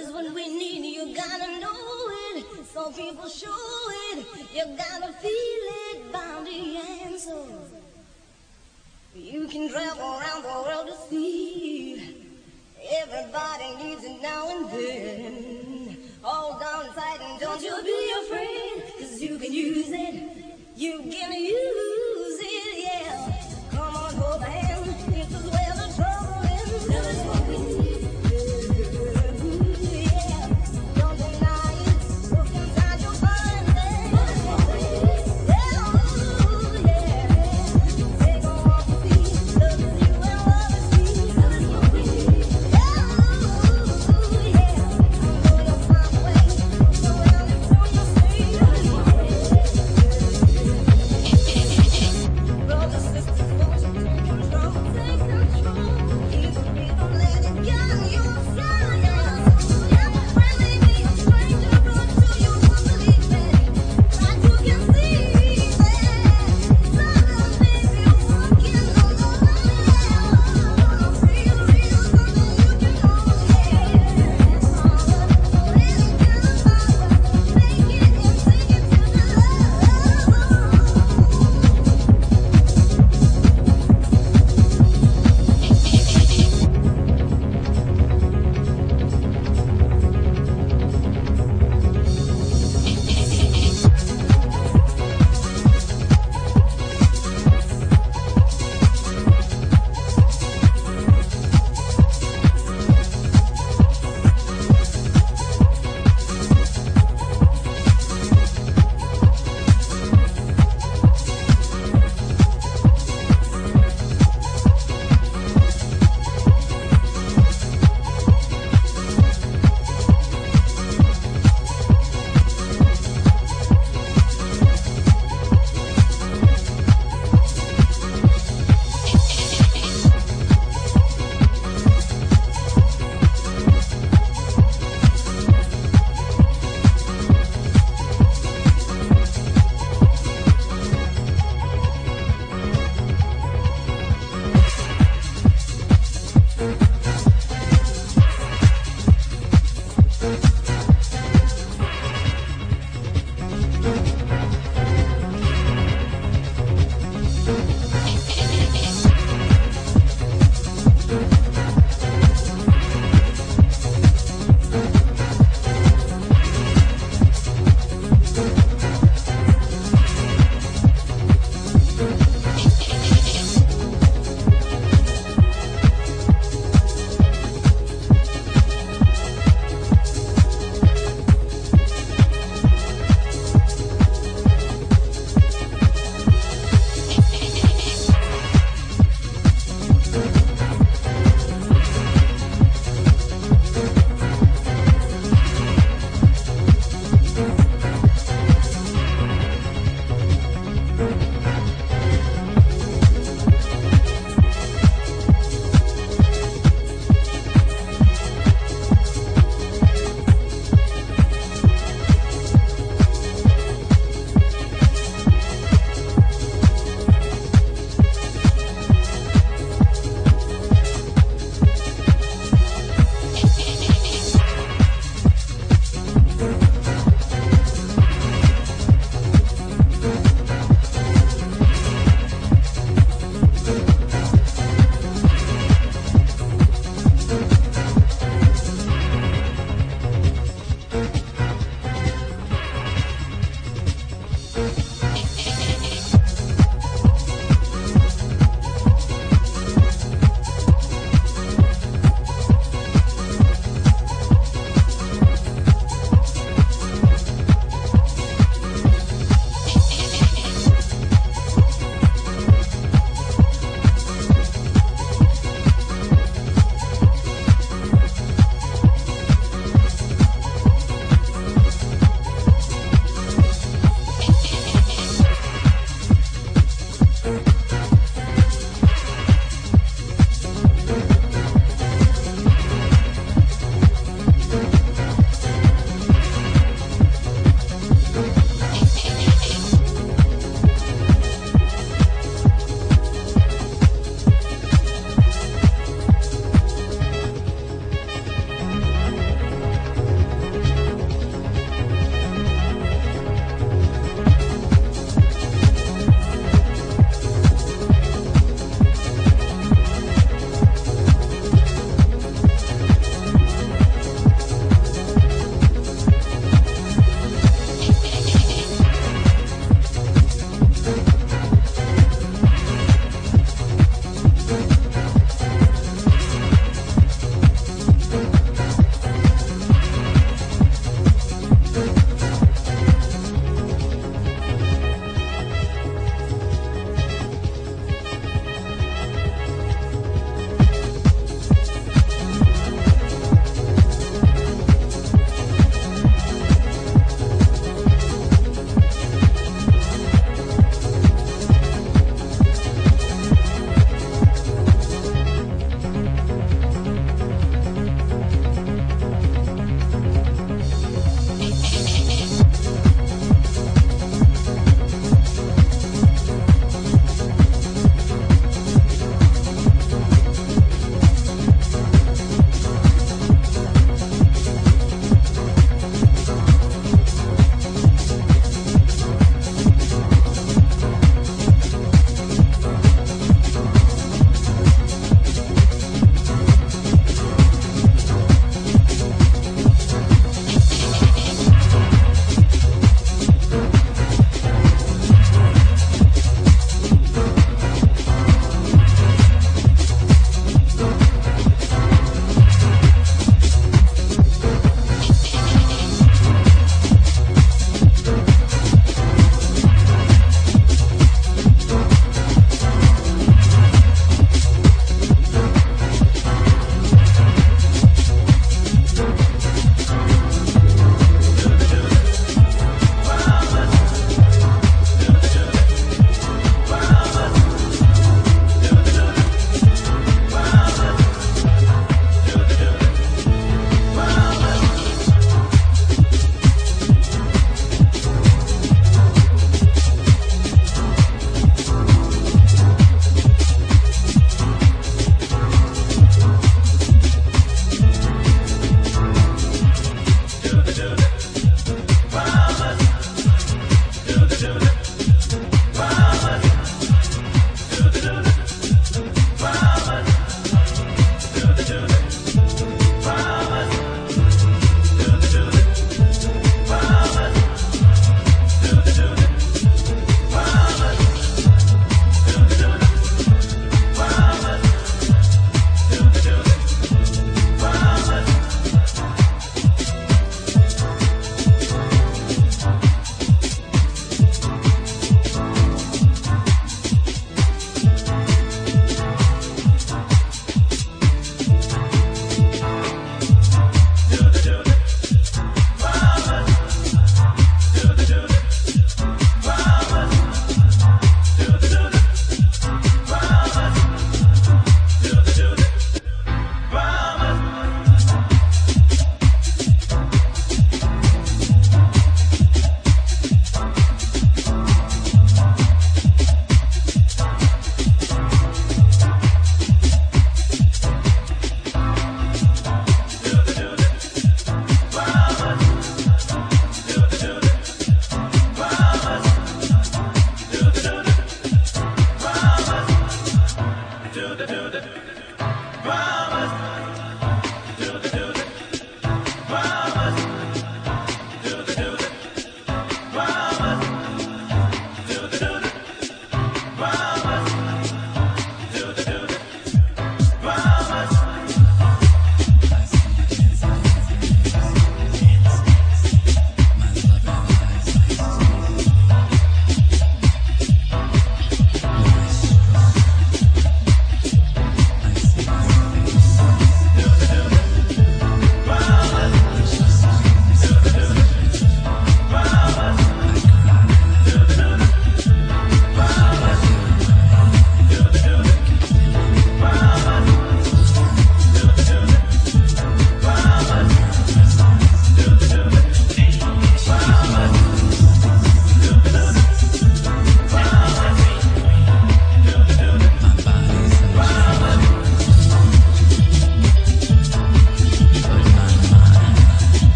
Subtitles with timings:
[0.00, 1.68] Cause when we need you, you gotta know
[2.34, 2.46] it.
[2.72, 3.54] Some people show
[4.14, 4.26] it.
[4.54, 7.44] You gotta feel it, body the answer.
[9.14, 12.32] You can travel around the world to see.
[13.02, 15.98] Everybody needs it now and then.
[16.22, 18.84] Hold on tight and don't you be afraid.
[19.00, 20.32] Cause you can use it.
[20.76, 21.89] You can use it.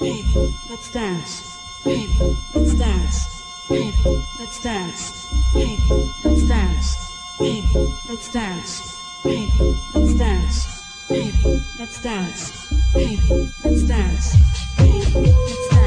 [0.00, 2.08] Baby, let's dance, baby,
[2.54, 3.92] let's dance, baby,
[4.38, 5.78] let's dance, baby,
[6.24, 6.96] let's dance,
[7.38, 7.62] baby,
[8.08, 9.58] let's dance, baby,
[9.94, 10.68] let's dance,
[11.08, 12.58] baby, let's dance,
[12.94, 14.36] baby, let's dance,
[14.82, 15.77] baby, let's dance,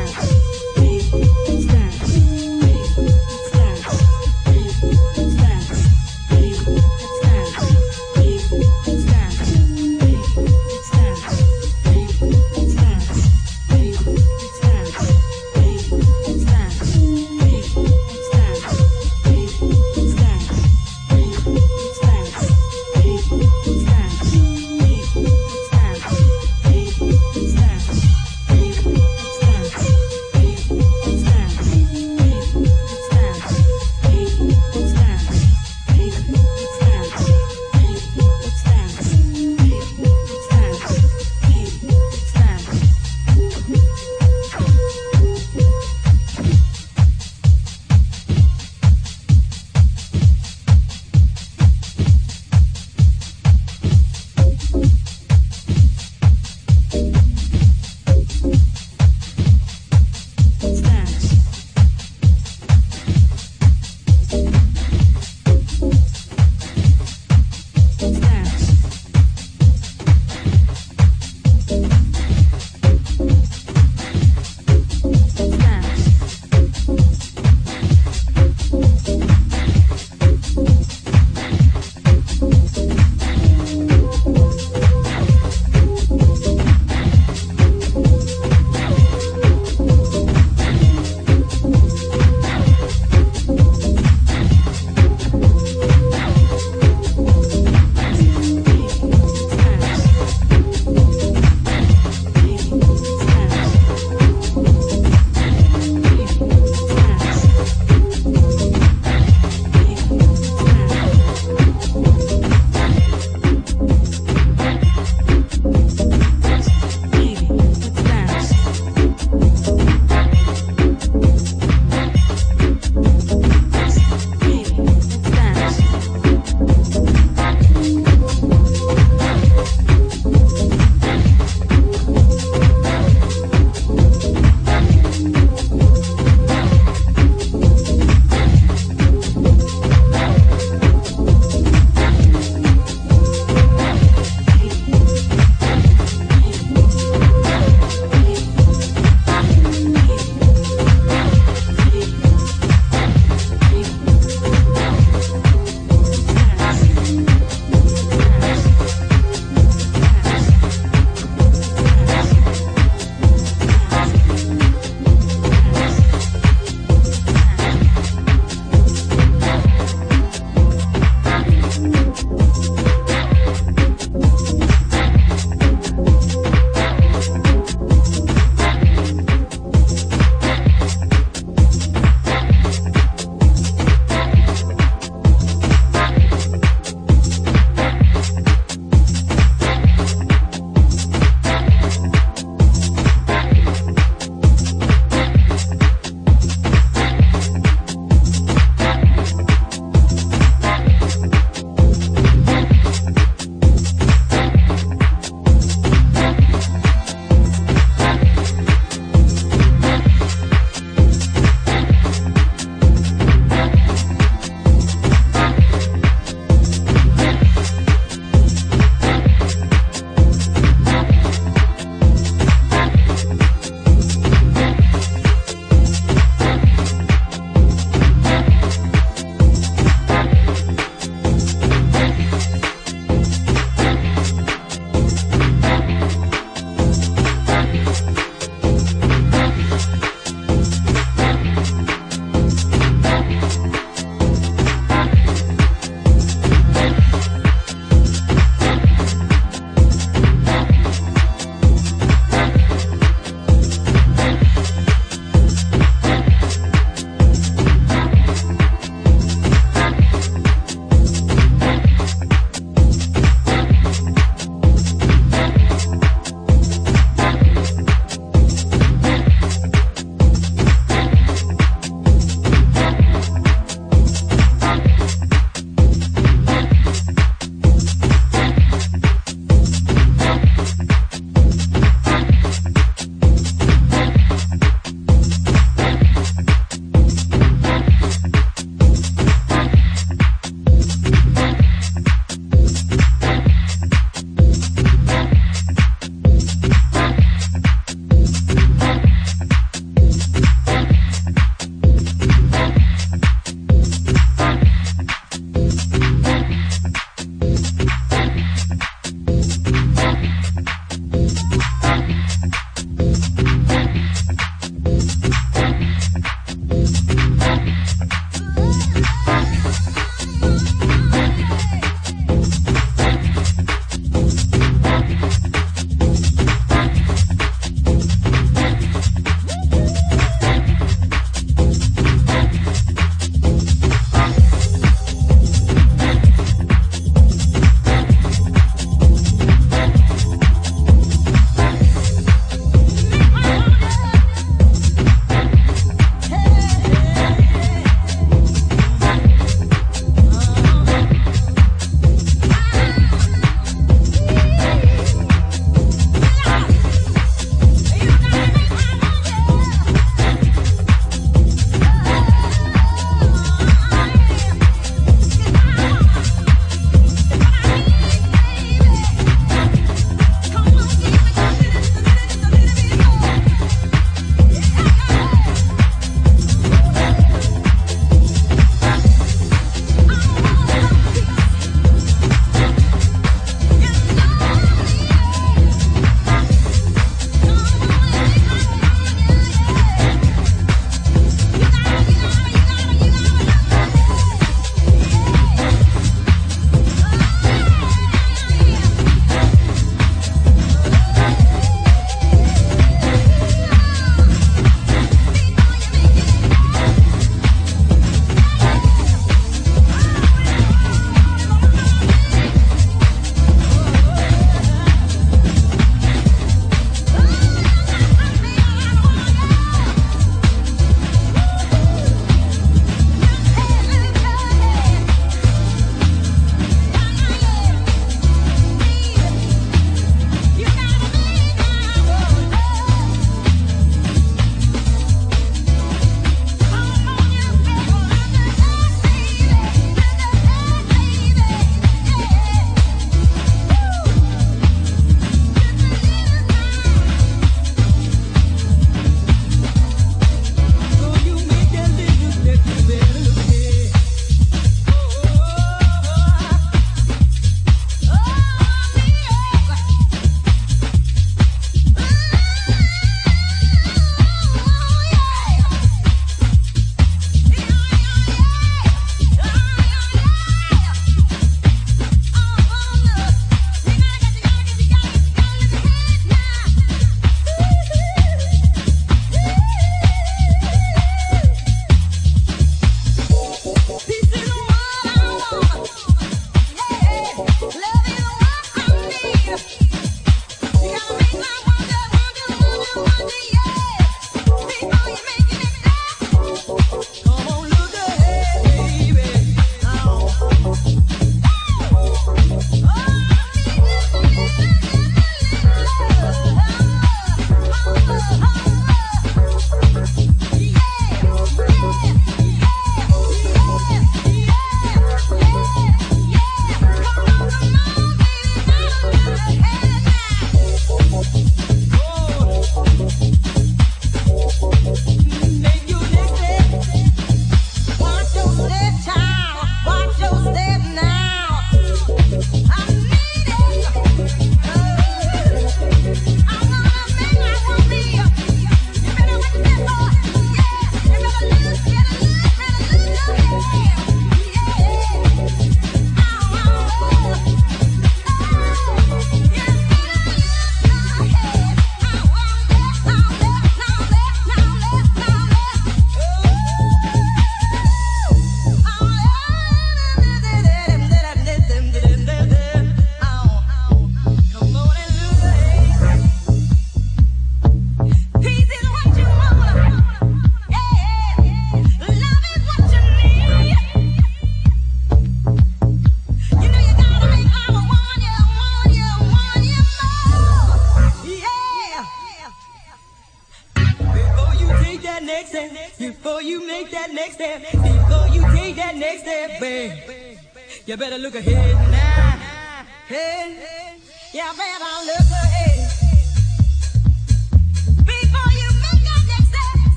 [590.91, 591.70] you better look ahead